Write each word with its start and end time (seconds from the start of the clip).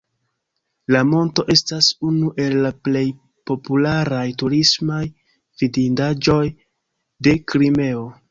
La 0.93 1.01
monto 1.09 1.43
estas 1.55 1.89
unu 2.11 2.29
el 2.45 2.55
la 2.63 2.71
plej 2.87 3.03
popularaj 3.51 4.25
turismaj 4.43 5.03
vidindaĵoj 5.63 6.41
de 7.29 7.35
Krimeo. 7.53 8.05